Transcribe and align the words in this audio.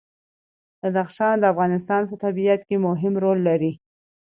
بدخشان 0.81 1.35
د 1.39 1.43
افغانستان 1.53 2.01
په 2.09 2.15
طبیعت 2.23 2.61
کې 2.67 2.77
مهم 2.87 3.13
رول 3.23 3.39
لري. 3.47 3.71